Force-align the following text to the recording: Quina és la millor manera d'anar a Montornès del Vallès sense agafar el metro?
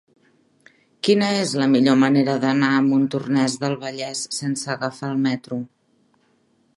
Quina 1.07 1.27
és 1.41 1.51
la 1.63 1.67
millor 1.73 1.99
manera 2.05 2.35
d'anar 2.45 2.71
a 2.77 2.81
Montornès 2.87 3.57
del 3.65 3.77
Vallès 3.85 4.23
sense 4.39 4.73
agafar 4.77 5.11
el 5.17 5.23
metro? 5.27 5.63